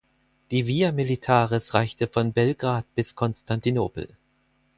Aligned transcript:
Die 0.49 0.65
Via 0.65 0.91
Militaris 0.91 1.75
reichte 1.75 2.07
von 2.07 2.33
Belgrad 2.33 2.85
bis 2.95 3.13
Konstantinopel. 3.13 4.07